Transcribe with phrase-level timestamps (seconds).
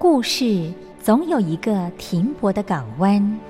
[0.00, 3.49] 故事总有一个停泊的港湾。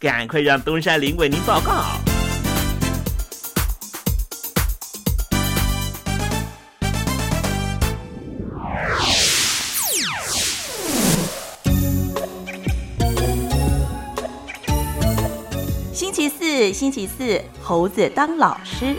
[0.00, 1.84] 赶快让东山林为您报告。
[15.92, 18.96] 星期四，星期四，猴子当老师。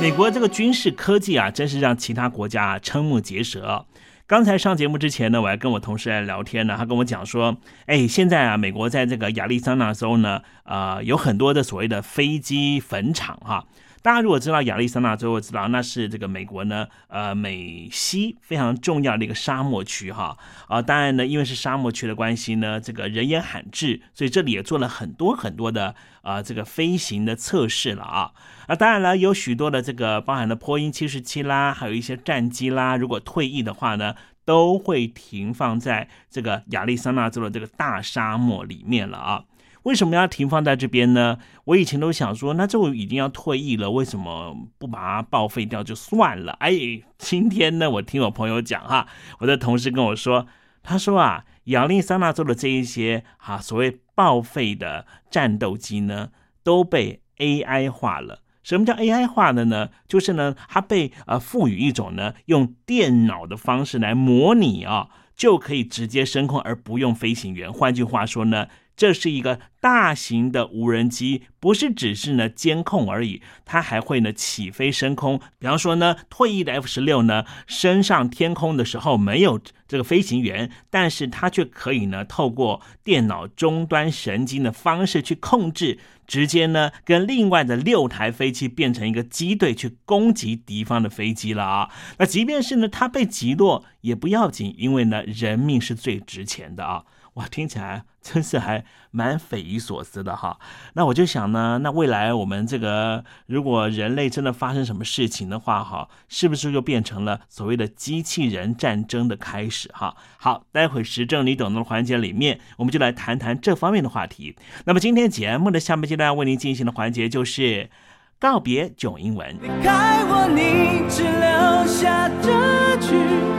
[0.00, 3.86] 美国这个军事科技啊，真是让其他国家瞠目结舌。
[4.28, 7.56] 刚才上节目之前呢，我还跟我同事来聊天呢，他跟我讲说，
[7.86, 13.64] 哎，现在啊，美国在这个亚利桑那州呢，呃，有很多的所谓的飞机坟场哈。
[14.06, 20.38] 大家如果知道亚利桑那州，我知道那是这个美国呢，呃，美西非常重要的一个沙漠区哈。
[20.68, 25.92] 啊，当然呢，因为是沙漠区的关系呢，这个人烟罕至，所以这里也做了很多很多的
[26.22, 28.30] 啊这个飞行的测试了啊。
[28.68, 34.14] 啊，当然了，有许多的这个包含了波音七十七啦，还有一些战机啦，如果退役的话呢，
[34.44, 39.42] 都会停放在这个亚利桑那州的这个大沙漠里面了啊。
[39.86, 41.38] 为什么要停放在这边呢？
[41.66, 46.54] 我以前都想说，那这我已经要退役了，为什么不把它报废掉就算了？
[46.54, 46.72] 哎，
[47.16, 49.06] 今天呢，我听我朋友讲哈，
[49.38, 50.48] 我的同事跟我说，
[50.82, 56.30] 他说啊，亚利桑那州的这一些哈所谓报废的战斗机呢，
[56.64, 58.40] 都被 AI 化了。
[58.64, 59.90] 什么叫 AI 化的呢？
[60.08, 67.72] 就是呢，它被呃赋予一种呢，用电脑的方式来模拟啊，就可以直接升空而不用飞行员。
[67.72, 68.66] 换句话说呢。
[68.96, 75.38] 这是一个大型的无人机，不是只是呢监控而已，它还会呢起飞升空。
[75.58, 91.90] 比方说呢，退役的 F 十六呢升上天空的时候没有这个飞行员，但是它却可以呢透过电脑终端神经的方式去控制，直接呢跟另外的六台飞机变成一个机队去攻击敌方的飞机了啊。
[92.18, 97.04] 那即便是呢它被击落也不要紧，因为呢人命是最值钱的啊。
[97.36, 100.58] 哇，听起来 真是还蛮匪夷所思的哈。
[100.94, 110.16] 那我就想呢，那未来我们这个如果人类真的发生什么事情的话，哈，是不是就变成了所谓的机器人战争的开始哈？
[110.38, 114.56] 好，待会时政你懂的环节里面，我们就来谈谈这方面的话题。
[114.86, 117.90] 那么今天节目的下半阶段为您进行的环节就是
[118.38, 119.54] 告别囧英文。
[119.60, 123.14] 离开我，你只留下这句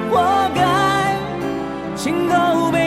[0.09, 1.15] 活该，
[1.95, 2.86] 请都被。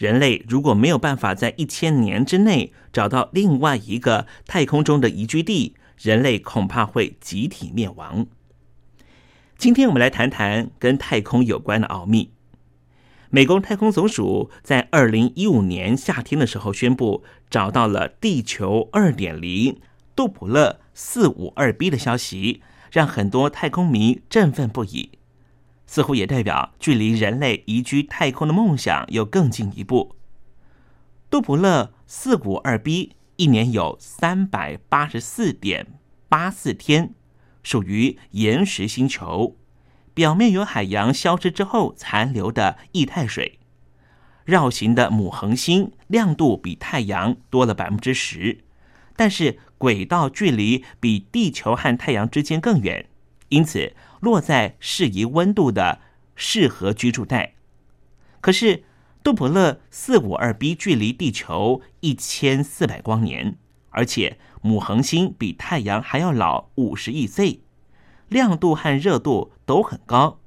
[0.00, 8.26] 人类如果没有办法在一千年之内找到另外一个太空中的宜居地，人类恐怕会集体灭亡。
[9.58, 12.30] 今天我们来谈谈跟太空有关的奥秘。
[13.28, 19.78] 美国太空总署在二零一五年夏天的时候宣布，找到了地球二点零
[20.16, 25.10] 杜普勒四五二 b 的消息，让很多太空迷振奋不已。
[25.90, 30.14] 似乎也代表距离人类移居太空的梦想又更进一步。
[31.28, 35.88] 杜普勒四五二 b 一年有三百八十四点
[36.28, 37.12] 八四天，
[37.64, 39.56] 属于岩石星球，
[40.14, 43.58] 表面有海洋消失之后残留的液态水。
[44.44, 48.62] 绕行的母恒星亮度比太阳多了百分之十，
[49.16, 53.08] 但是轨道距离比地球和太阳之间更远，
[53.48, 53.92] 因此。
[54.20, 56.00] 落在适宜温度的
[56.36, 57.54] 适合居住带，
[58.40, 58.84] 可是
[59.22, 63.56] 杜普勒四五二 b 距离地球一千四百光年，
[63.90, 67.62] 而且母恒星比太阳还要老五十亿岁，
[68.28, 70.40] 亮度和热度都很高，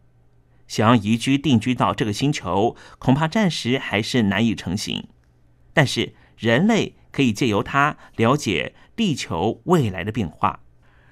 [0.67, 5.07] 想要移居定居到这个星球，恐怕暂时还是难以成行。
[5.73, 10.59] 但是人类可以借由它了解地球未来的变化，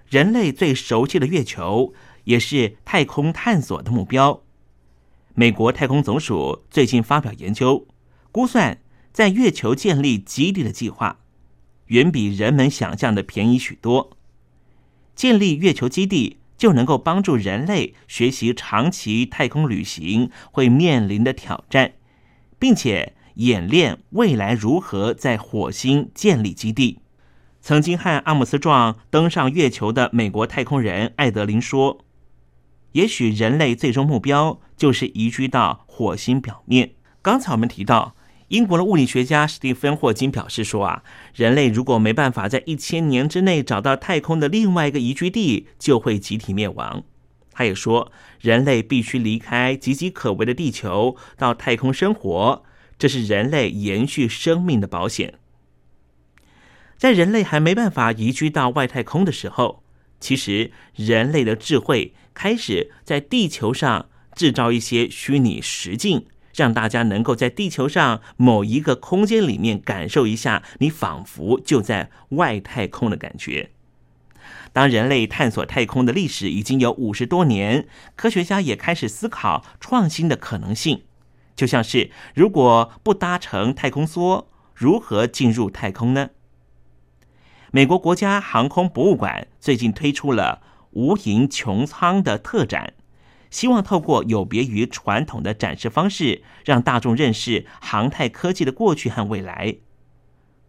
[0.07, 1.93] 人类最熟悉的月球。
[2.25, 4.41] 也是太空探索的目标。
[5.33, 7.87] 美国太空总署最近发表研究，
[8.31, 8.79] 估算
[9.13, 11.19] 在月球建立基地的计划，
[11.85, 14.11] 远比人们想象的便宜许多。
[15.15, 21.93] 建立月球基地就能够帮助人类学习长期太空旅行会面临的挑战，
[22.59, 26.99] 并且演练未来如何在火星建立基地。
[27.61, 32.03] 曾经和阿姆斯壮登上月球的美国太空人艾德林说。
[32.93, 36.91] 也许人类最终目标就是移居到火星表面。
[37.21, 38.15] 刚才我们提到，
[38.49, 47.03] 英国的物理学家史蒂芬·霍金表示说啊，人类如果没办法在一千年之内找到太空的另外一个宜居地，就会集体灭亡。
[47.53, 52.63] 他也说，人类必须离开岌岌可危的地球，到太空生活，
[52.97, 55.35] 这是人类延续生命的保险。
[56.97, 59.83] 在人类还没办法移居到外太空的时候，
[60.19, 62.13] 其实人类的智慧。
[62.41, 73.69] 开始在地球上制造一些虚拟实境，让大家能够在地球上某一个空间里面感受一下，你仿佛就在外太空的感觉。
[74.73, 81.03] 当人类探索太空的历史已经有五十多年，科学家也开始思考创新的可能性，
[81.55, 86.31] 就像是如果不搭乘太空梭，如何进入太空呢？
[87.69, 90.63] 美国国家航空博物馆最近推出了。
[90.91, 92.93] 无垠穹苍的特展，
[93.49, 99.77] 希望透过有别于传统的展示方式，让大众认识航太科技的过去和未来。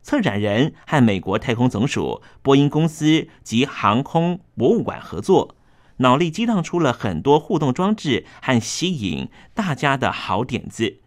[0.03, 5.55] 策展人和美国太空总署、波音公司及航空博物馆合作，
[5.99, 10.99] 脑力激荡出了很多互动装置和吸引大家的好点子，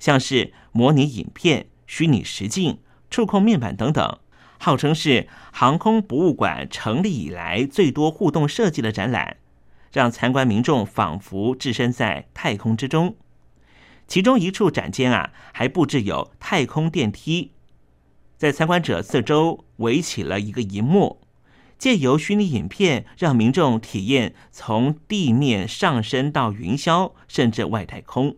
[0.00, 2.78] 像是模拟影片、虚拟实境、
[3.08, 4.18] 触控面板等等。
[4.64, 9.38] 号称是航空博物馆成立以来最多互动设计的展览，
[9.90, 13.16] 让参观民众仿佛置身在太空之中。
[14.06, 17.50] 其中一处展间啊，还布置有太空电梯，
[18.36, 21.20] 在参观者四周围起了一个银幕，
[21.76, 28.36] 借由虚拟影片，让民众体验从地面上升到云霄，甚至外太空。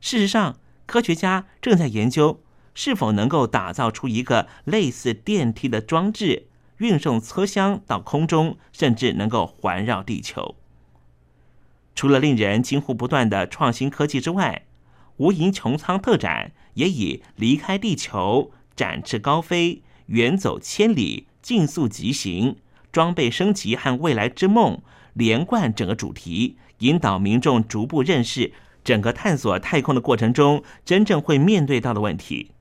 [0.00, 2.41] 事实上，科学家正在研究。
[2.74, 6.48] 是否能够打造出一个类似电梯的装置，
[6.78, 10.56] 运送车厢到空中，甚至能够环绕地球？
[11.94, 14.62] 除了令人惊呼不断的创新科技之外，
[15.18, 22.56] 无垠穹苍特展也以离开地球、展翅高飞、远走千里、竞速疾行、
[22.90, 24.80] 装备升级和未来之梦
[25.12, 28.52] 连贯整个主题，引导民众逐步认识
[28.82, 32.52] 整个探索太空的过程中真正会面对到的问题。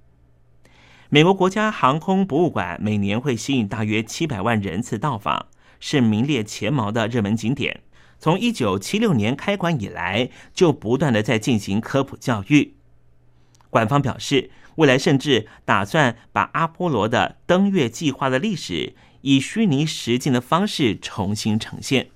[1.14, 7.82] 美国国家航空博物馆每年会吸引大约七百万人次到访，是名列前茅的热门景点。
[8.18, 12.76] 从一九七六年开馆以来，就不断的在进行科普教育。
[13.70, 22.08] 馆方表示，未来甚至打算把阿波罗的登月计划的历史以虚拟实境的方式重新呈现。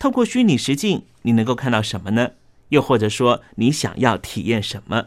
[0.00, 2.32] 透过虚拟实境，你能够看到什么呢？
[2.70, 5.04] 又或者说，你想要体验什么？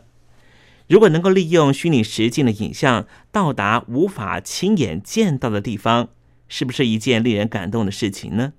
[0.88, 6.10] 如果能够利用虚拟实境的影像到达无法亲眼见到的地方，
[6.48, 8.54] 是不是一件令人感动的事情呢？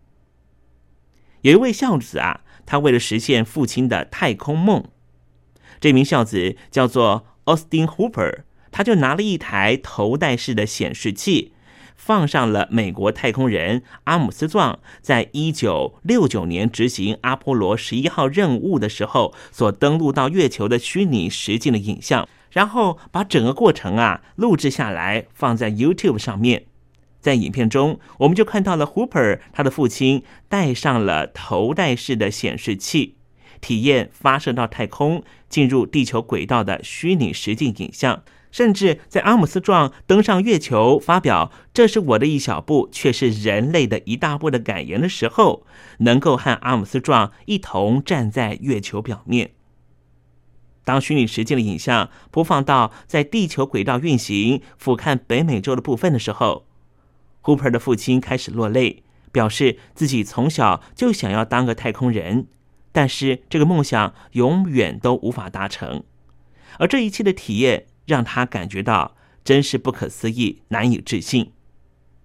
[1.42, 4.84] 有一位孝子啊，他为了实现父亲的太空梦，
[5.80, 8.42] 这名孝子叫做 Austin Hooper，
[8.72, 11.52] 他就拿了一台头戴式的显示器。
[11.96, 26.66] 放上了美国太空人阿姆斯壮在一九六九年执行阿波罗十一号任务的时候所登陆到月球的虚拟实境的影像，然后把整个过程啊录制下来，放在 YouTube 上面。
[27.18, 33.16] 在影片中，我们就看到了 Hooper 他的父亲戴上了头戴式的显示器，
[33.60, 38.22] 体验发射到太空、进入地球轨道的虚拟实境影像。
[38.56, 45.66] 甚至在阿姆斯壮登上月球，发表“这是我的一小步，却是人类的一大步”的感言的时候，
[45.98, 49.50] 能够和阿姆斯壮一同站在月球表面。
[50.84, 56.64] 当虚拟实境的影像播放到在地球轨道运行、俯瞰北美洲的部分的时候
[57.42, 62.46] ，Hooper 的父亲开始落泪，表示自己从小就想要当个太空人，
[62.90, 66.04] 但是这个梦想永远都无法达成。
[66.78, 67.88] 而这一切的体验。
[68.06, 71.52] 让他感觉到真是不可思议、难以置信，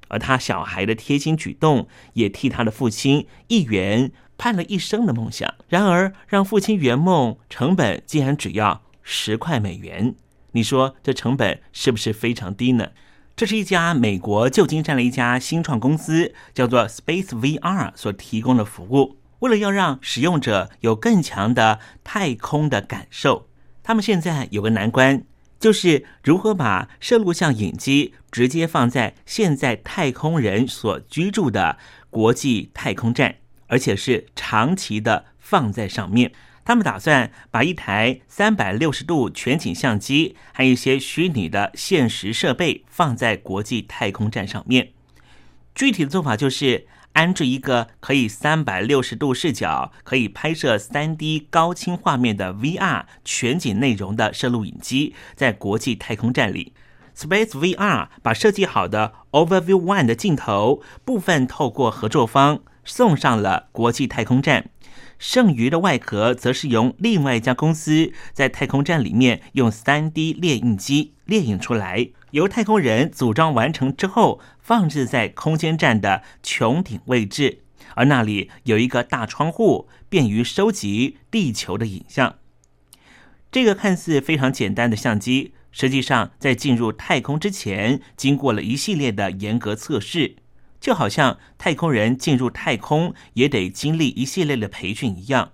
[0.08, 5.54] 而他小孩的贴心举动也替他的父亲一圆盼了一生的梦想。
[5.68, 10.16] 然而，让父亲圆梦成本竟然只要十块美元，
[10.54, 12.92] 你说这成本是不是非常低呢？
[13.36, 19.18] 这是一家美国旧金山的一家新创公司，叫做 Space VR 所提供的服务。
[19.40, 23.48] 为了要让使用者有更强的太空的感受，
[23.82, 25.24] 他们现在有个难关。
[25.62, 31.78] 就是如何把摄录像影机直接放在现在太空人所居住的
[32.10, 33.36] 国际太空站，
[33.68, 36.32] 而且是长期的放在上面。
[36.66, 44.90] 他们打算把一台三百六十度全景相机还有一些虚拟的现实设备放在国际太空站上面。
[45.76, 46.88] 具体的做法就是。
[47.14, 56.74] 安置一个可以三百六十度视角、可以拍摄三 D 高清画面的 VR 全景内容的摄录影机，在国际太空站里
[57.16, 64.70] ，Space VR 把设计好的 Overview One 的镜头部分透过合作方送上了国际太空站，
[65.20, 72.10] 剩余的外壳则是由另外一家公司在太空站里面用三 D 列印机列印出来。
[72.32, 77.64] 由太空人组装完成之后，放置在空间站的穹顶位置，
[77.96, 82.36] 而那里有一个大窗户，便于收集地球的影像。
[83.50, 90.36] 这个看似非常简单的相机，实际上在进入太空之前，经过了一系列的严格测试，
[90.82, 95.54] 就好像太空人进入太空也得经历一系列的培训一样。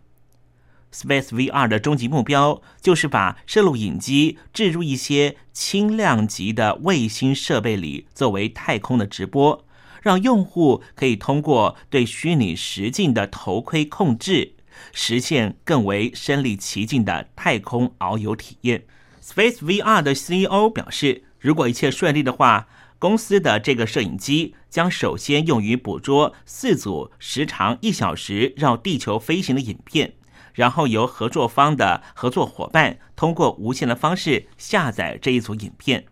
[0.93, 9.65] Space VR 的终极目标就是把摄录影机置入一些轻量级的卫星设备里，作为太空的直播，
[10.01, 14.53] 让用户可以通过对虚拟实境的头盔控制，
[14.93, 18.85] 实现更为身临其境的太空遨游体验。
[19.21, 30.13] Space VR 的 CEO 表示，如果一切顺利的话，公司的这个摄影机将首先用于捕捉四组时长一小时绕地球飞行的影片。
[30.57, 36.05] 然后由合作方的合作伙伴通过无线的方式下载这一组影片。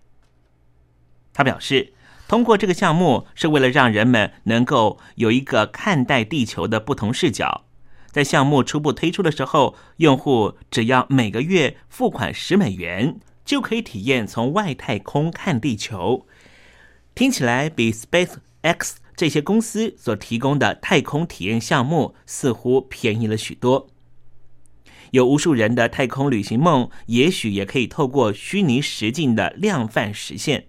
[1.33, 1.93] 他表示，
[2.27, 7.65] 通过这个项目是为了让人们能够有一个看待地球的不同视角。
[8.11, 16.27] 在项目初步推出的时候，用户只要每个月付款十美元，就可以体验从外太空看地球。
[17.15, 23.89] 听起来比 Space X 这些公司所提供的太空体验项目似乎便宜了许多。
[25.15, 30.65] 有无数人的太空旅行梦，也许也可以透过虚拟实境的量贩实现。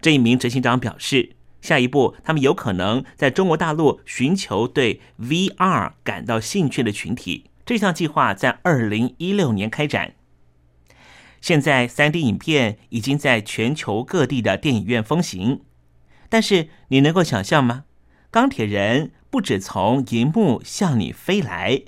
[0.00, 10.14] 这一名执行长表示，下一步他们有可能在中国大陆寻求对 VR 感到兴趣的群体，这项计划在二零一六年开展。
[11.42, 15.60] 现在，三 D 影片已经在全球各地的电影院风行。
[16.30, 17.84] 但是，你能够想象吗？
[18.30, 21.82] 钢铁人不止从银幕向你飞来，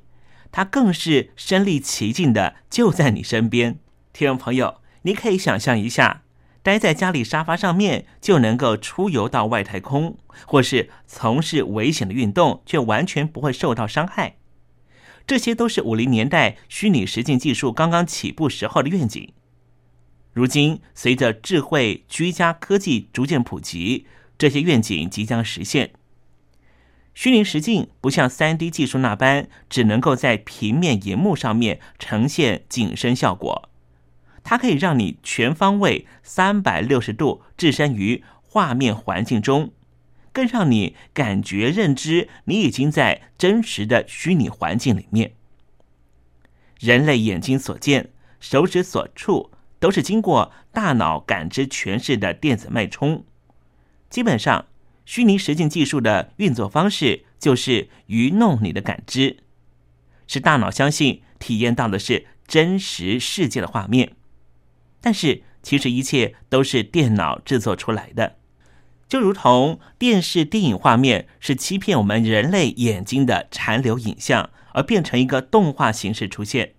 [0.52, 3.78] 他更是身临其境的就在你身边。
[4.12, 6.22] 听众朋友，你可以想象一下，
[6.62, 14.36] 待在家里沙发上面就能够出游到外太空，或是从事危险的运动，却完全不会受到伤害。
[15.26, 19.32] 这些都是五零年代虚拟实境技术刚刚起步时候的愿景。
[20.32, 25.92] 如今，随着智慧居家科技逐渐普及，这些愿景即将实现。
[27.14, 33.68] 虚拟实境不像三 D 技术那般，只能够在平面荧幕上面呈现景深效果，
[34.42, 39.73] 它可以让你全方位、三百六十度置身于画面环境中，
[40.33, 45.33] 更让你感觉认知你已经在真实的虚拟环境里面。
[46.79, 49.51] 人类眼睛所见，手指所触。
[49.81, 53.25] 都是经过大脑感知诠释的电子脉冲。
[54.11, 54.66] 基本上，
[55.04, 59.38] 虚拟实境技术的运作方式就是愚弄你的感知，
[60.26, 64.12] 使大脑相信体验到的是真实世界的画面。
[65.00, 68.36] 但是，其实一切都是电脑制作出来的，
[69.08, 76.74] 就如同电视电影画面是欺骗我们人类眼睛的残留影像，而变成一个动画形式出现。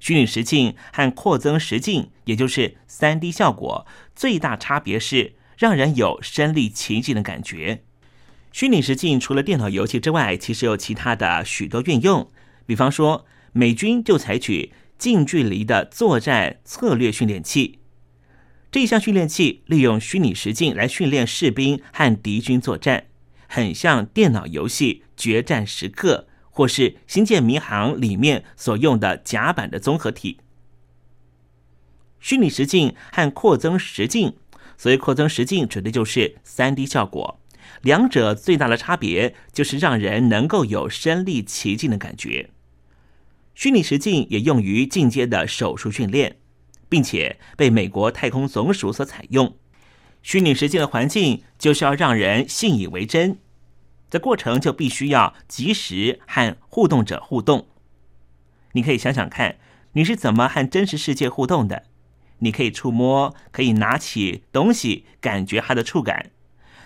[0.00, 3.86] 虚拟实境和扩增实境，也就是三 D 效果，
[4.16, 7.84] 最大差别是让人有身临其境的感觉。
[8.50, 12.28] 虚拟实境除了电脑游戏之外，其实有其他的许多运用。
[12.66, 17.78] 比方说，美军就采取近距离的作战策略训练器，
[18.72, 23.04] 这一项训练器利用虚拟实境来训练士兵和敌军作战，
[23.46, 26.26] 很像电脑游戏《决战时刻》。
[26.54, 30.40] 或是《星舰迷航》里面所用的甲板的综合体，
[32.20, 34.34] 虚拟实境和扩增实境，
[34.76, 37.40] 所谓扩增实境指的就是三 D 效果。
[37.82, 42.50] 两者最大的差别就是让人能够有身临其境的感觉。
[43.54, 46.36] 虚拟实境也用于进阶的手术训练，
[46.88, 49.56] 并且被美国太空总署所采用。
[50.22, 53.38] 虚拟实境的环境就是要让人信以为真。
[54.08, 57.66] 这过程就必须要及时和互动者互动。
[58.72, 59.56] 你可以想想看，
[59.92, 61.84] 你是怎么和真实世界互动的？
[62.42, 66.30] 你可以触摸，可以拿起东西，感觉它的触感。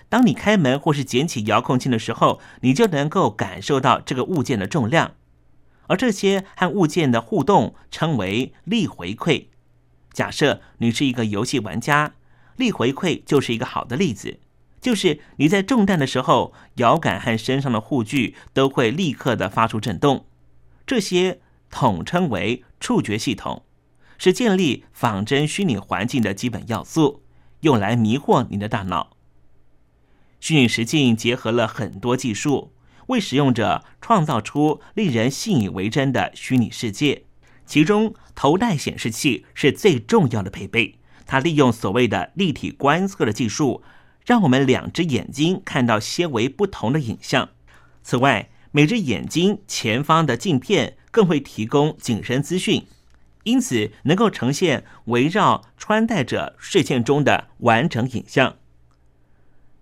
[0.09, 5.14] 当你开门或是捡起遥控器的时候，你就能够感受到这个物件的重量。
[5.88, 9.47] 而这些和物件的互动称为力回馈。
[10.12, 12.14] 假设你是一个游戏玩家，
[12.57, 14.38] 力回馈就是一个好的例子。
[14.81, 20.27] 就是你在中弹的时候，摇杆和身上的护具都会立刻的发出震动，
[20.87, 21.40] 这些
[21.71, 23.64] 统称为触觉系统，
[24.18, 27.22] 是建立仿真虚拟环境的基本要素，
[27.61, 29.16] 用来迷惑你的大脑。
[30.40, 32.72] 虚拟实境结合了很多技术，
[33.09, 37.24] 为使用者创造出令人信以为真的虚拟世界。
[37.64, 43.83] 其中，头戴显示器是最重要的配备，它利用所谓的立体观测的技术。
[44.24, 47.50] 让我们两只眼睛看到些微不同的影像。
[48.02, 52.85] 此外，每只眼睛前方的镜片更会提供景深资讯，
[53.46, 58.56] 因此能够呈现围绕穿戴者视线中的完整影像。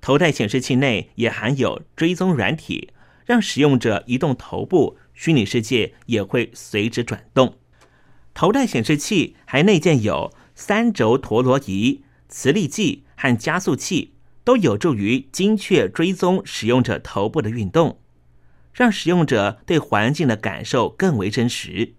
[0.00, 2.90] 头戴显示器内也含有追踪软体，
[3.26, 7.56] 让使用者移动头部，虚拟世界也会随之转动。
[8.32, 14.12] 头戴显示器还内建有三轴陀螺仪、磁力计和加速器。
[14.44, 17.98] 都有助于精确追踪使用者头部的运动，
[18.74, 21.94] 让使用者对环境的感受更为真实。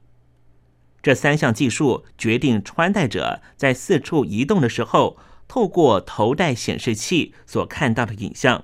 [1.05, 8.63] 这三项技术决定穿戴者在四处移动的时候，透过头戴显示器所看到的影像。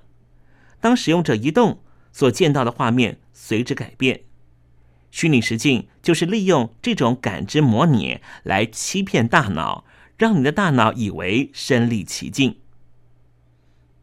[0.80, 4.22] 当使用者移动，所见到的画面随之改变。
[5.12, 9.86] 虚拟实境就是利用这种感知模拟来欺骗大脑，
[10.18, 12.58] 让你的大脑以为身临其境。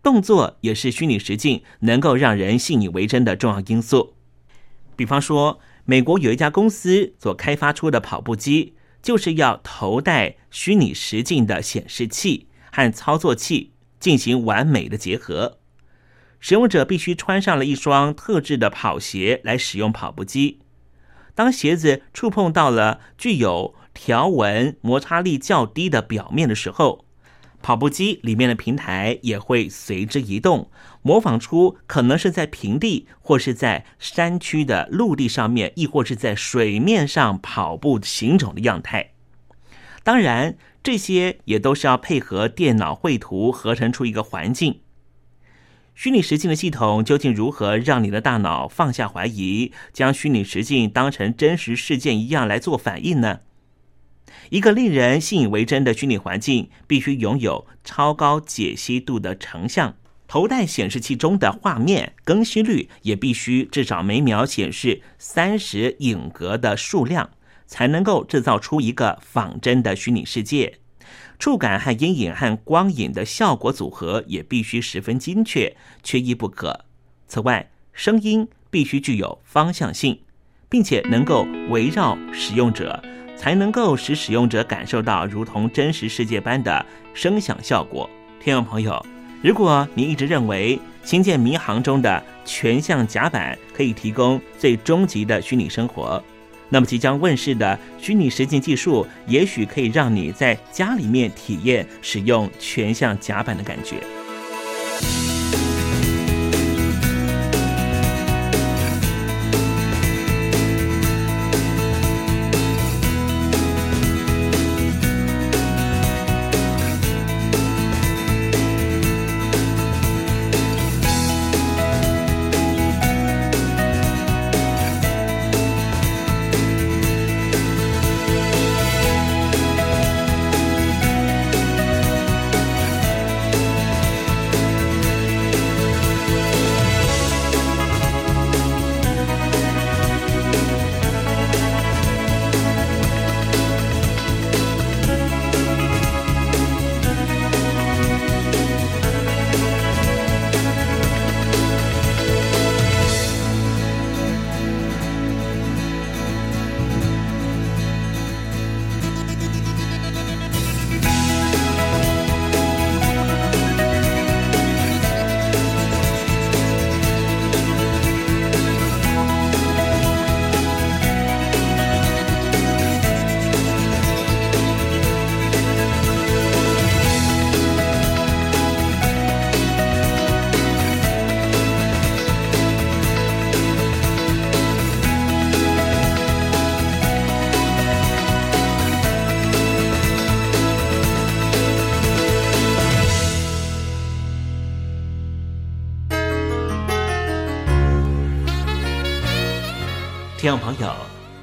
[0.01, 4.14] 动作也是虚拟实境能够让人信以为真的重要因素。
[4.94, 5.59] 比方说，
[5.90, 15.61] 美国有一家公司所开发出的跑步机，就是要头戴虚拟实境的显示器和操作器进行完美的结合。
[16.40, 20.59] 使用者必须穿上了一双特制的跑鞋来使用跑步机。
[21.35, 27.07] 当鞋子触碰到了具有条纹摩擦力较低的表面的时候，
[27.61, 30.71] 跑步机里面的平台也会随之移动，
[31.03, 39.12] 模仿出可能是在平地或是在山区的陆地上面，亦或是在水面上跑步行走的样态。
[40.03, 44.81] 当然，这些也都是要配合电脑绘图合成出一个环境。
[45.94, 53.40] 虚拟实境的系统究竟如何让你的大脑放下怀疑，将虚拟实境当成真实事件一样来做反应呢？
[54.51, 59.94] 一个令人信以为真的虚拟环境，必须拥有超高解析度的成像，
[60.27, 67.31] 头戴显示器中的画面更新率也必须至少每秒显示三十影格的数量，
[67.66, 70.79] 才能够制造出一个仿真的虚拟世界。
[71.38, 76.85] 触感和阴影和光影的效果组合也必须十分精确，缺一不可。
[77.27, 80.20] 此外，声音必须具有方向性，
[80.68, 83.03] 并且能够围绕使用者，
[83.38, 88.11] 才能够使使用者感受到如同真实世界般的声响效果。
[88.42, 89.07] 听众朋友，
[89.42, 90.77] 如果你一直认为
[91.09, 96.22] 《星舰迷航》中的全向甲板可以提供最终极的虚拟生活，
[96.68, 104.03] 那么，即将问世的虚拟实境技术，也许可以让你在家里面体验使用全向甲板的感觉。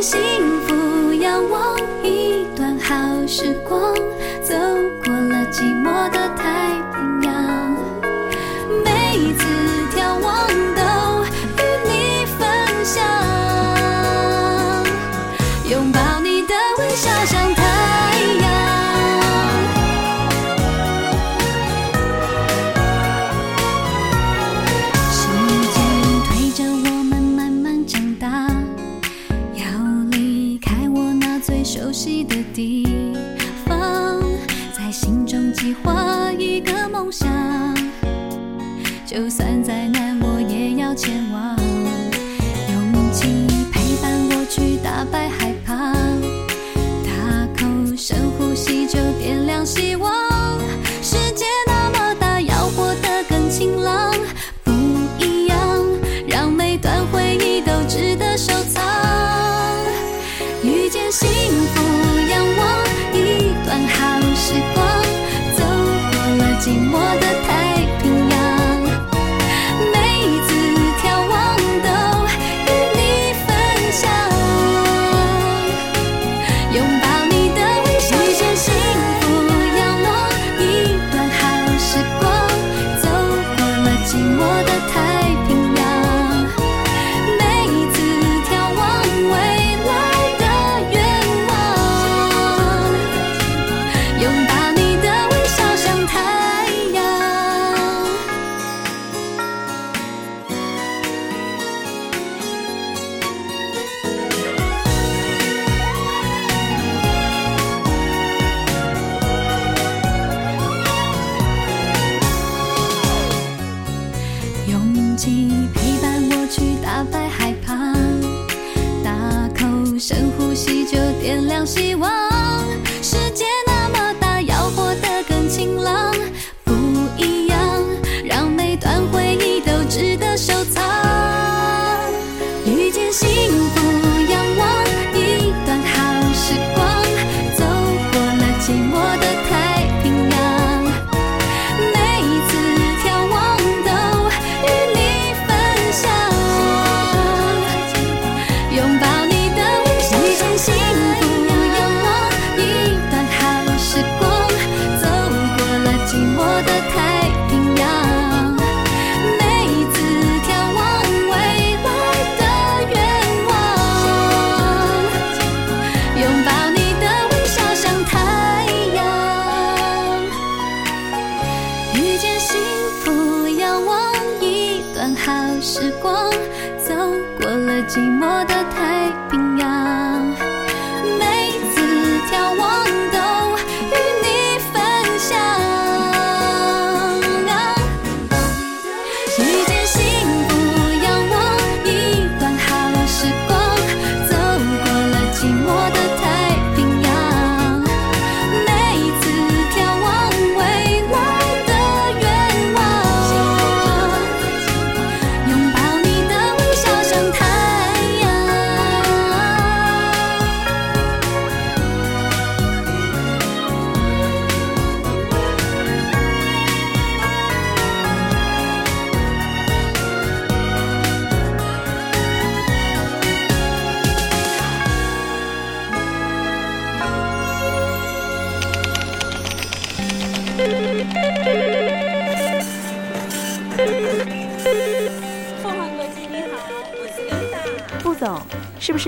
[0.00, 0.20] 幸
[0.66, 2.94] 福，仰望一段好
[3.26, 3.92] 时光，
[4.42, 4.54] 走
[5.04, 6.70] 过了寂寞的台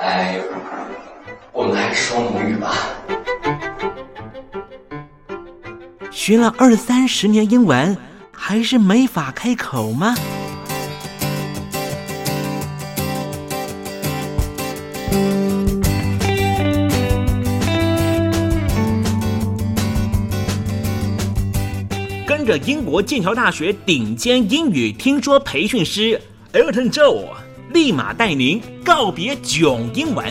[0.00, 0.40] I，
[1.52, 2.74] 我们还是说母语吧。
[6.10, 7.96] 学了二三十年英文，
[8.32, 10.14] 还是没法开口吗？
[22.26, 26.20] 跟着英国剑桥大学顶尖英语听说培训师
[26.52, 27.24] Elton Joe，
[27.72, 30.24] 立马带您告别囧英文。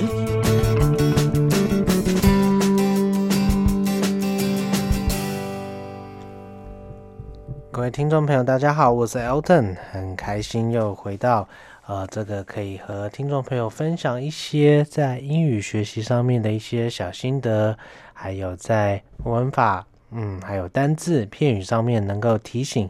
[7.72, 11.48] 各位听众朋友，大家好，我是 Elton，很开心又回到
[11.86, 17.78] 呃这个可以和听众朋友分享一些在英语学习上面的一些小心得，
[18.14, 22.90] 还有在文法，嗯，还有单字片语上面能够提醒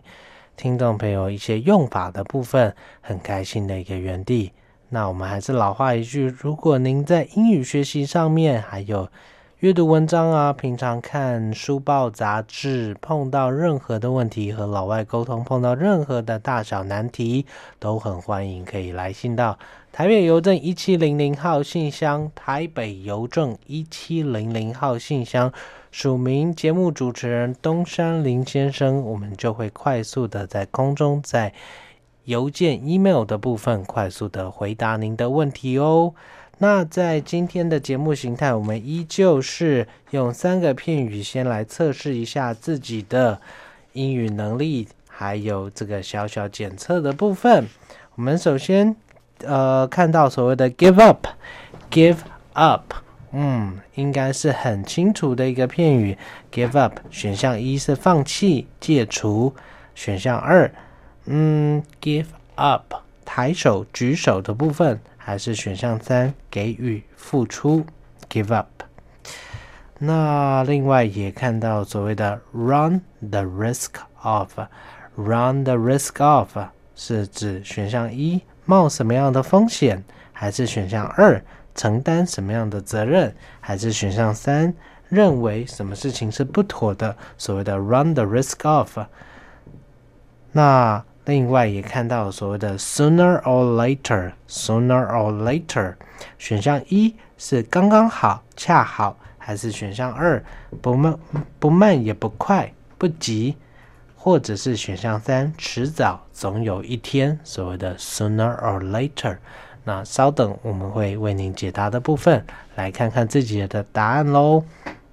[0.57, 4.53] 听众朋友一些用法的部分，很开心的一个园地。
[4.89, 9.09] 那我们还是老话一句，如果您在英语学习上面还有
[9.59, 17.45] 阅读文章啊，平常看书报杂志，碰到任何的问题和老外沟通，碰到任何的大小难题，
[17.79, 19.57] 都很欢迎可以来信到
[19.91, 25.51] 台北邮政一七零零号信箱，台北邮政一七零零号信箱，
[25.97, 31.53] 署名节目主持人东山林先生，我们就会快速的在空中在
[32.25, 36.13] 邮件 email 的部分快速的回答您的问题哦。
[36.57, 43.39] 那在今天的节目形态，我们依旧是用三个片语先来测试一下自己的
[43.93, 47.69] 英语能力，还有这个小小检测的部分。
[48.15, 48.93] 我们首先
[49.45, 52.17] 呃看到所谓的 give up，give
[52.51, 52.93] up，
[53.35, 56.17] 嗯，应该是很清楚的一个片语。
[56.51, 59.53] give up 选项一是放弃、戒除，
[59.93, 60.71] 选项二，
[61.25, 62.93] 嗯，give up
[63.25, 64.99] 抬手、举手的部分。
[65.17, 67.83] 还是选项三，给予、付出
[68.29, 68.67] ，give up。
[69.97, 73.89] 那另外也看到所谓的 run the risk
[74.21, 76.55] of，run the risk of
[76.95, 81.43] 是指选项一冒什么样的风险，还是选项二
[81.75, 84.73] 承担什么样的责任，还是选项三
[85.09, 87.15] 认为什么事情是不妥的？
[87.37, 88.97] 所谓的 run the risk of。
[90.53, 95.95] 那另外也看到所谓的 sooner or later，sooner or later，
[96.37, 100.43] 选项一是刚刚好、恰好，还是选项二，
[100.81, 101.19] 不慢
[101.59, 103.57] 不慢也不快，不急，
[104.15, 109.37] 或者是选项三，迟早总有一天，所谓的 sooner or later。
[109.87, 114.63] 那稍等，我们会为您解答的部分，来看看自己的答案喽。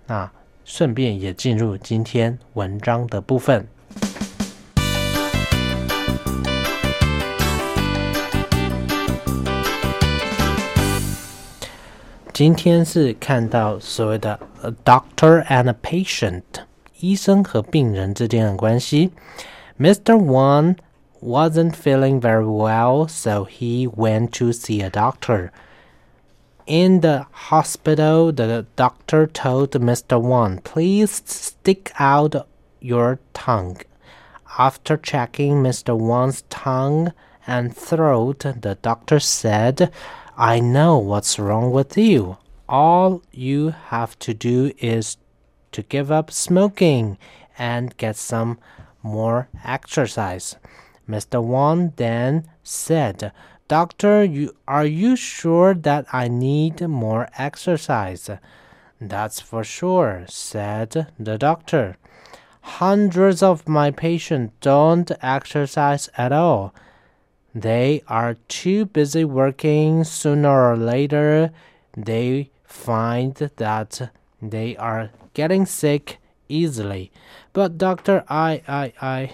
[0.07, 0.31] 那
[0.65, 3.69] 顺便也进入今天文章的部分。
[12.33, 16.43] 今天是看到所谓的 a doctor and a patient，
[16.99, 19.11] 医生和病人之间的关系。
[19.79, 20.17] Mr.
[20.17, 20.77] One
[21.23, 25.53] wasn't feeling very well, so he went to see a doctor.
[26.67, 30.21] In the hospital, the doctor told Mr.
[30.21, 32.47] One, please stick out
[32.81, 33.79] your tongue.
[34.59, 35.97] After checking Mr.
[35.99, 37.13] One's tongue
[37.47, 39.93] and throat, the doctor said,
[40.37, 42.39] I know what's wrong with you.
[42.69, 45.17] All you have to do is
[45.73, 47.19] to give up smoking
[47.59, 48.59] and get some
[49.03, 50.57] more exercise.
[51.13, 51.43] Mr.
[51.43, 53.33] Wang then said,
[53.69, 58.31] Doctor, you, are you sure that I need more exercise?
[59.01, 61.97] That's for sure, said the doctor.
[62.63, 66.73] Hundreds of my patients don't exercise at all.
[67.55, 70.05] They are too busy working.
[70.05, 71.51] Sooner or later,
[71.97, 74.11] they find that
[74.41, 77.11] they are getting sick easily.
[77.53, 79.31] But doctor, I, I, I.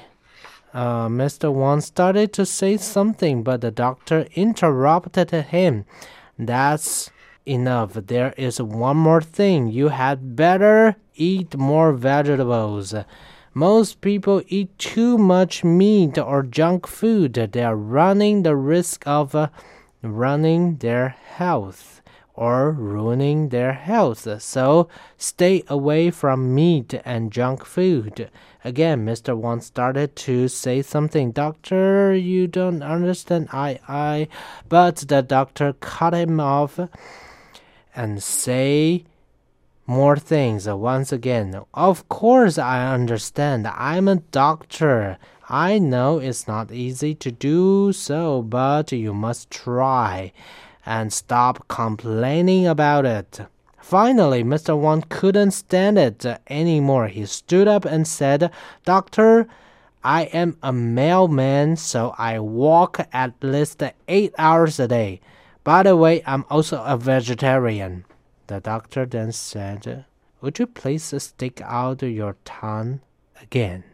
[0.75, 1.53] Uh, Mr.
[1.53, 5.85] Wang started to say something, but the doctor interrupted him.
[6.39, 7.11] That's
[7.47, 7.95] enough.
[7.95, 9.69] There is one more thing.
[9.69, 12.95] You had better eat more vegetables.
[13.55, 17.35] Most people eat too much meat or junk food.
[17.35, 19.49] They are running the risk of uh,
[20.03, 21.98] running their health
[22.39, 24.41] or ruining their health.
[24.41, 28.31] So stay away from meat and junk food.
[28.65, 29.37] Again, Mr.
[29.37, 31.33] Wang started to say something.
[31.33, 33.49] Doctor, you don't understand.
[33.53, 34.29] I, I.
[34.69, 36.79] But the doctor cut him off
[37.97, 39.05] and say
[39.87, 41.61] more things once again.
[41.75, 43.67] Of course, I understand.
[43.67, 45.19] I'm a doctor.
[45.49, 50.33] I know it's not easy to do so, but you must try
[50.89, 53.41] and stop complaining about it.
[53.79, 54.77] Finally, Mr.
[54.77, 57.09] Wang couldn't stand it anymore.
[57.09, 58.51] He stood up and said,
[58.87, 59.47] Doctor,
[60.03, 65.21] I am a mailman, so I walk at least eight hours a day.
[65.63, 68.07] By the way, I'm also a vegetarian.
[68.47, 70.07] The doctor then said,
[70.41, 73.01] Would you please stick out your tongue
[73.43, 73.85] again?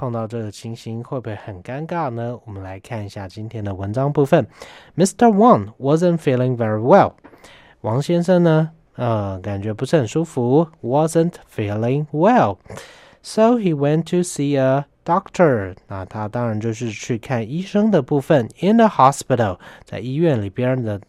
[0.00, 2.34] 碰到这个情形会不会很尴尬呢？
[2.46, 4.46] 我们来看一下今天的文章部分。
[4.96, 5.28] Mr.
[5.28, 7.12] Wang wasn't feeling very well。
[7.82, 12.56] 王先生呢，呃，感觉不是很舒服，wasn't feeling well。
[13.20, 18.48] So he went to see a doctor，那他当然就是去看医生的部分。
[18.60, 21.02] In the hospital，在医院里边的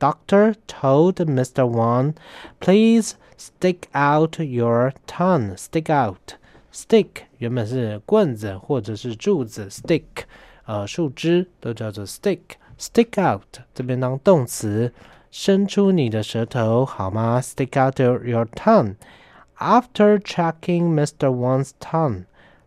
[0.00, 1.70] doctor told Mr.
[1.70, 2.14] Wang,
[2.60, 5.54] "Please stick out your tongue.
[5.58, 6.37] Stick out."
[6.72, 7.08] Stick
[7.38, 10.02] 原本是棍子或者是柱子，stick，
[10.66, 12.40] 呃，树枝都叫做 stick。
[12.78, 13.42] Stick out
[13.74, 14.92] 这边当动词，
[15.30, 18.94] 伸出你的舌头好吗？Stick out your tongue.
[19.58, 21.28] After checking Mr.
[21.30, 22.26] Wang's tongue，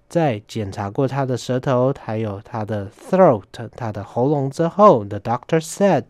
[0.09, 6.03] 在检查过他的舌头还有他的 throat，他的喉咙之后，the doctor said，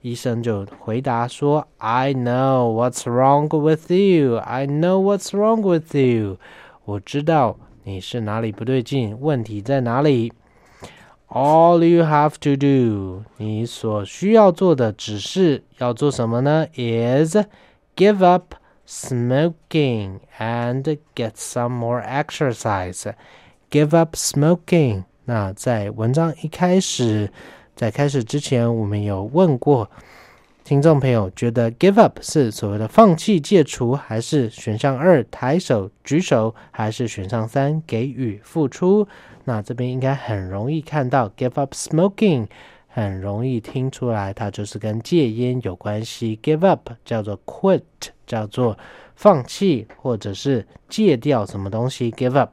[0.00, 4.38] 医生就回答说：“I know what's wrong with you.
[4.38, 6.38] I know what's wrong with you.
[6.84, 10.32] 我知道你是哪里不对劲，问题在哪里。
[11.28, 17.36] All you have to do，你所需要做的只是要做什么呢？Is
[17.96, 18.54] give up。”
[18.84, 23.10] smoking and get some more exercise.
[23.70, 25.04] Give up smoking.
[25.24, 27.32] 那在文章一开始，
[27.74, 29.88] 在开始之前，我们有问过
[30.64, 39.08] 听众朋友，觉得 give up 是所谓的放弃、戒除，还是选项二抬手、举手，还是选项三给予、付出？
[39.44, 42.46] 那这边应该很容易看到 give up smoking。
[42.94, 46.38] 很容易听出来，它就是跟戒烟有关系。
[46.42, 47.82] Give up 叫做 quit，
[48.26, 48.78] 叫做
[49.16, 52.10] 放弃或者是戒掉什么东西。
[52.12, 52.50] Give up。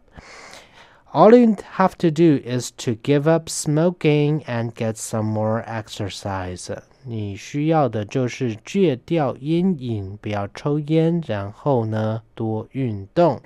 [1.12, 6.76] All you have to do is to give up smoking and get some more exercise。
[7.04, 13.40] 你需要的就是戒掉烟瘾，不要抽烟，然后呢多运动。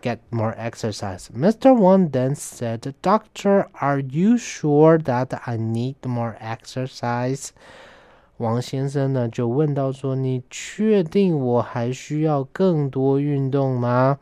[0.00, 1.26] get more exercise.
[1.36, 1.74] Mr.
[1.74, 7.50] Wang then said, Doctor, are you sure that I need more exercise?
[8.38, 14.18] 王先生呢就问到说：“你确定我还需要更多运动吗？”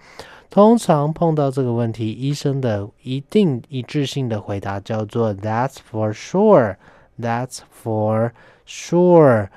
[0.53, 6.75] 通常碰到这个问题，医生的一定一致性的回答叫做 "That's for sure."
[7.19, 8.33] That's for
[8.63, 9.49] sure.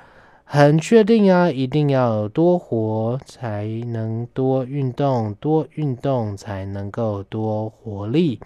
[0.43, 8.39] 很确定啊，一定要多活才能多运动，多运动才能够多活力。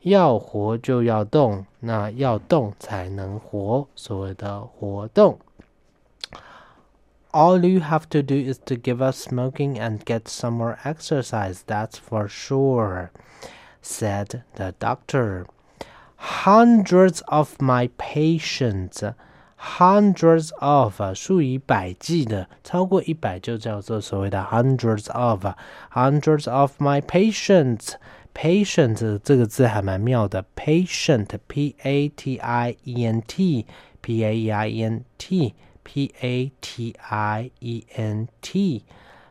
[0.00, 3.86] 要活就要动，那要动才能活。
[3.94, 5.38] 所谓的活动。
[7.33, 11.97] All you have to do is to give up smoking and get some more exercise, that's
[11.97, 13.11] for sure,
[13.81, 15.45] said the doctor.
[16.15, 19.03] Hundreds of my patients,
[19.57, 25.45] hundreds of 数以百计的，超过一百就叫做所谓的 hundreds of,
[25.93, 27.95] hundreds of my patients.
[28.33, 33.65] Patient 这个字还蛮妙的，patient, p a t i e n t,
[34.01, 35.53] p a e i e n t.
[35.84, 38.84] P A T I E N T，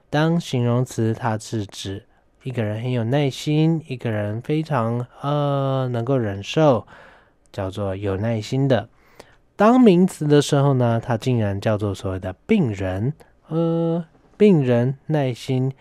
[0.10, 2.06] 当形容词，它是指
[2.44, 6.86] 一个人很有耐心，一个人非常呃能够忍受，
[7.52, 8.90] 叫做有耐心的。
[9.56, 13.14] 当名词的时候呢，它竟然叫做所谓的病人。
[13.48, 14.06] 呃，
[14.38, 15.72] 病人耐心，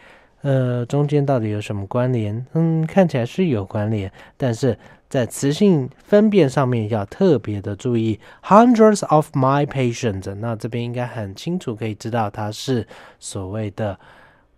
[0.42, 2.46] 呃，中间到底有什么关联？
[2.52, 4.78] 嗯，看起来是有关联，但是。
[5.10, 10.32] 在词性分辨上面要特别的注意，hundreds of my patients。
[10.36, 12.86] 那这边应该很清楚可以知道它是
[13.18, 13.98] 所谓的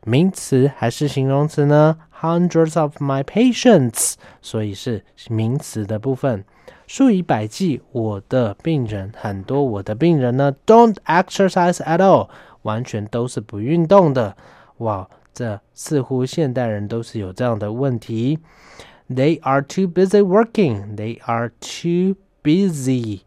[0.04, 6.44] 名词还是形容词呢？hundreds of my patients，所以是名词的部分。
[6.86, 12.28] 数以百计，我的病人很多，我的病人呢，don't exercise at all，
[12.60, 14.36] 完全都是不运动的。
[14.78, 18.38] 哇，这似乎现代人都是有这样的问题。
[19.09, 20.95] They are too busy working.
[20.95, 23.21] They are too busy.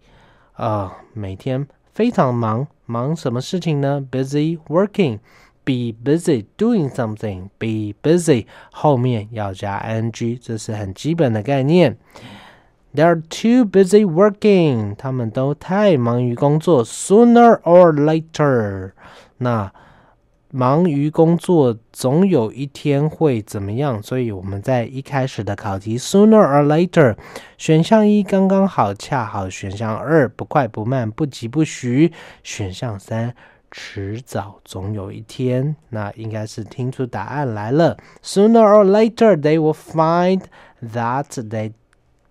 [0.55, 4.07] 啊，每天非常忙，忙什么事情呢？
[4.11, 5.21] Busy working.
[5.65, 7.49] Be busy doing something.
[7.59, 11.97] Be busy 后面要加 ing，这是很基本的概念。
[12.95, 14.97] They are too busy working.
[14.97, 16.85] 他们都太忙于工作。
[16.85, 18.93] Sooner or later.
[19.39, 19.73] 那
[20.56, 24.02] 忙于工作，总有一天会怎么样？
[24.02, 27.18] 所以我们在一开始的考题，sooner or later，
[27.58, 32.10] 选项一刚刚好，恰好；选项二不快不慢，不急不徐；
[32.42, 33.36] 选项三
[33.70, 35.76] 迟早，总有一天。
[35.90, 37.98] 那应该是听出答案来了。
[38.24, 40.44] Sooner or later, they will find
[40.82, 41.74] that they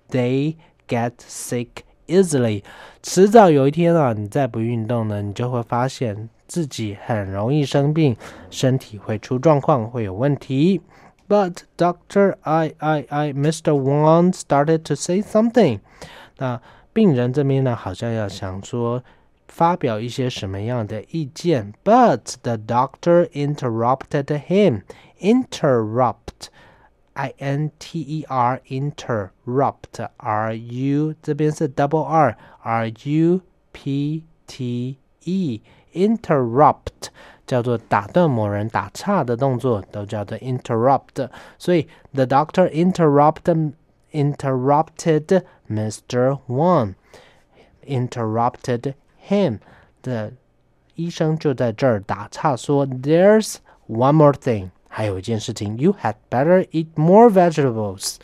[0.09, 0.57] they
[0.89, 1.69] get sick
[2.07, 2.63] easily。
[3.03, 6.31] 迟早有一天啊，你再不运动呢，你就会发现。
[6.48, 8.18] 自己很容易生病，
[8.50, 10.82] 身体会出状况，会有问题。
[11.28, 13.74] But Doctor, I, I, I, Mr.
[13.74, 15.80] Wang started to say something。
[16.38, 16.60] 那
[16.92, 19.04] 病人这边呢，好像要想说
[19.48, 21.74] 发表一些什么样的意见。
[21.84, 24.82] But the doctor interrupted him.
[25.20, 26.48] Interrupt,
[27.14, 34.98] I N T E R, interrupt, R U 这边是 double R, R U P T
[35.26, 35.62] E。
[35.94, 37.10] interrupt
[37.48, 41.30] 叫做打断某人、打岔的动作，都叫做 interrupt。
[41.58, 43.74] 所以 the doctor interrupted
[44.12, 46.40] interrupted Mr.
[46.48, 46.96] Wang
[47.86, 48.94] interrupted
[49.28, 49.60] him
[50.02, 50.34] 的
[50.96, 53.56] 医生就在这儿打岔说，There's
[53.88, 58.18] one more thing，还有一件事情，You had better eat more vegetables。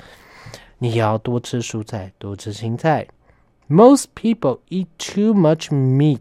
[0.78, 3.08] 你要多吃蔬菜，多吃青菜。
[3.68, 6.20] Most people eat too much meat。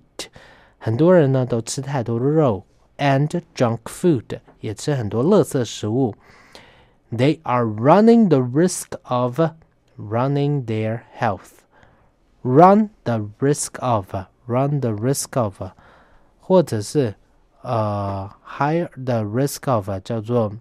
[0.78, 2.64] 很多人呢都吃太多的肉，
[2.99, 6.14] and junk food 也吃很多垃圾食物。
[7.11, 9.40] They are running the risk of
[9.97, 11.62] running their health.
[12.42, 14.14] Run the risk of,
[14.47, 15.62] run the risk of，
[16.40, 17.14] 或者是
[17.62, 20.53] 呃 high the risk of 叫做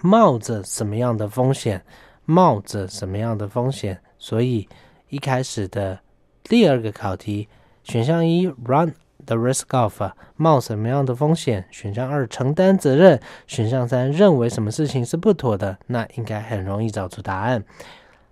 [0.00, 1.84] 冒着什么样的风险，
[2.24, 4.00] 冒着什么样的风险。
[4.18, 4.68] 所以
[5.08, 5.98] 一开始的
[6.44, 7.48] 第二个考题，
[7.82, 8.94] 选项一 run。
[9.27, 10.01] The risk of
[10.37, 11.65] 冒什么样的风险？
[11.69, 15.77] 选项二承担责任，选项三认为什么事情是不妥的？
[15.87, 17.65] 那应该很容易找出答案。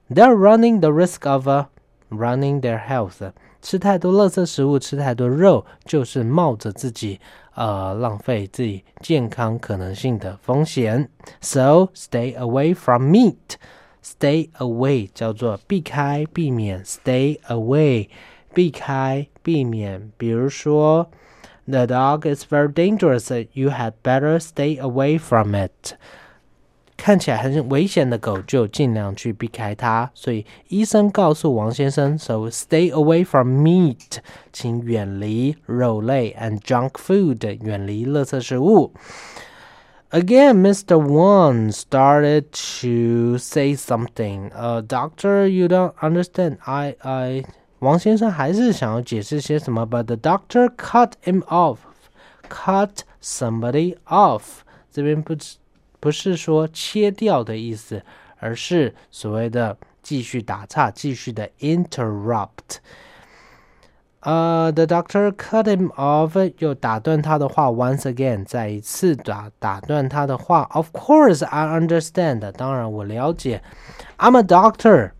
[0.10, 1.48] They're running the risk of
[2.10, 3.34] running their health。
[3.62, 7.20] 吃太多垃圾食物，吃太多肉，就是冒着自己
[7.56, 11.10] 呃浪费自己健康可能性的风险。
[11.42, 13.58] So stay away from meat。
[14.02, 16.86] Stay away 叫做避开、避免。
[16.86, 18.08] Stay away。
[18.55, 21.11] 避开、避免，比如说，
[21.67, 23.47] The dog is very dangerous.
[23.53, 25.95] You had better stay away from it.
[26.97, 30.11] 看起来很危险的狗就尽量去避开它。
[30.15, 34.19] 所以医生告诉王先生：“So stay away from meat，
[34.53, 38.93] 请远离肉类，and junk food，远离垃圾食物。”
[40.11, 40.99] Again, Mr.
[40.99, 42.47] Wang started
[42.83, 44.51] to say something.
[44.51, 46.59] Uh, doctor, you don't understand.
[46.67, 47.45] I, I.
[47.80, 51.78] 王先生还是想要解释些什么，but the doctor cut him off.
[52.50, 54.60] Cut somebody off.
[54.92, 55.36] 这边不
[56.00, 58.02] 不是说切掉的意思，
[58.40, 62.78] 而是所谓的继续打岔，继续的 interrupt。
[64.22, 70.68] 呃、，the doctor cut him off，又打断他的话，once again，再一次打打断他的话。
[70.72, 73.62] Of course, I understand，当然我了解。
[74.18, 75.12] I'm a doctor.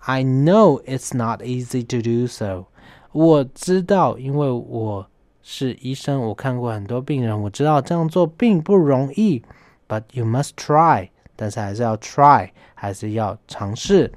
[0.00, 2.66] I know it's not easy to do so.
[3.12, 5.06] 我知道，因为我
[5.42, 9.42] 是医生，我看过很多病人，我知道这样做并不容易。
[9.88, 14.12] But you must try，但是还是要 try，还是要尝试。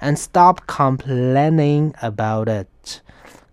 [0.00, 2.66] And stop complaining about it.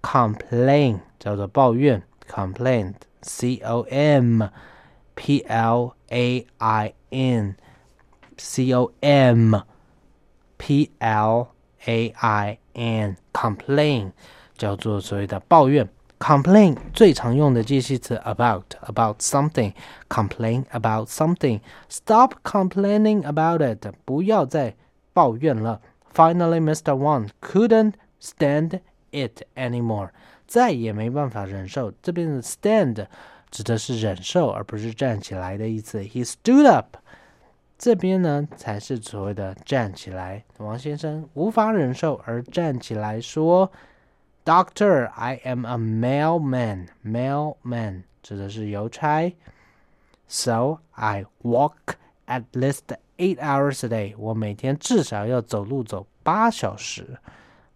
[0.01, 4.49] Complain 叫做抱怨，complain，c o m
[5.15, 9.61] p l a i n，c o m
[10.57, 11.47] p l
[11.87, 14.11] a i n，complain
[14.57, 15.89] 叫做所谓的抱怨。
[16.19, 24.75] Complain 最常用的介系词 about about something，complain about something。Stop complaining about it，不要再
[25.11, 25.81] 抱怨了。
[26.13, 26.95] Finally, Mr.
[26.95, 28.79] Wang couldn't stand
[29.11, 30.11] it anymore，
[30.47, 31.91] 再也没办法忍受。
[32.01, 33.07] 这边的 stand
[33.51, 35.99] 指的是忍受，而不是站起来的意思。
[35.99, 36.95] He stood up，
[37.78, 40.44] 这边呢才是所谓的站起来。
[40.58, 43.70] 王先生无法忍受而站起来说
[44.44, 46.88] ：“Doctor, I am a mailman.
[47.04, 49.32] Mailman 指的是邮差。
[50.26, 51.94] So I walk
[52.26, 54.14] at least eight hours a day。
[54.18, 57.18] 我每天至少要走路走八小时。”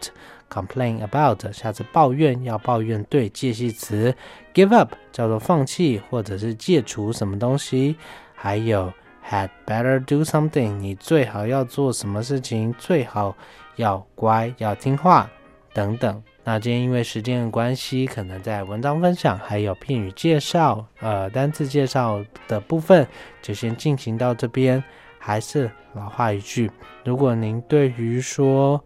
[0.54, 4.14] complain about 下次抱怨要抱怨对介系词。
[4.54, 7.96] give up 叫做放弃或者是戒除什么东西。
[8.36, 8.94] 还有
[9.28, 13.36] had better do something 你最好要做什么事情，最好
[13.78, 15.30] 要乖要听话
[15.74, 16.22] 等等。
[16.44, 23.08] 那今天因为时间的关系，可能在文章分享还有片语介绍、呃单词介绍的部分，
[23.42, 24.84] 就先进行到这边。
[25.26, 26.70] 还是老话一句，
[27.06, 28.84] 如果您对于说，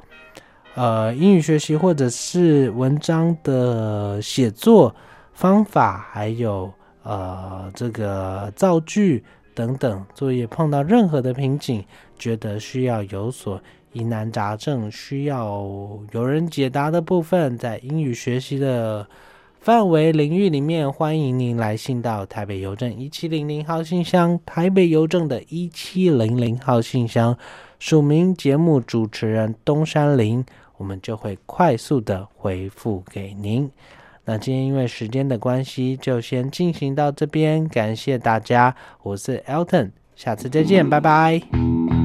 [0.77, 4.95] 呃英语学习或者是文章的写作
[5.33, 6.71] 方法，还有
[7.01, 9.23] 呃这个造句
[9.55, 11.83] 等等作业碰到任何的瓶颈，
[12.17, 13.59] 觉得需要有所。
[13.93, 15.67] 疑难杂症需要
[16.11, 19.07] 有人解答的部分，在英语学习的
[19.59, 27.35] 范围领域里面，欢迎您来信到台北邮政一七零零号信箱，台北邮政的一七零零号信箱，
[27.79, 30.45] 署名节目主持人东山林，
[30.77, 33.69] 我们就会快速的回复给您。
[34.25, 41.96] 那今天因为时间的关系，就先进行到这边，感谢大家，我是 Elton，下次再见，拜拜。